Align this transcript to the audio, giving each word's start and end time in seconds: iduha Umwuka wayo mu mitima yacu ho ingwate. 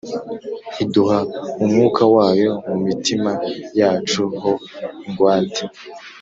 iduha 0.83 1.19
Umwuka 1.61 2.03
wayo 2.15 2.51
mu 2.67 2.75
mitima 2.85 3.31
yacu 3.79 4.21
ho 4.41 4.51
ingwate. 5.07 5.63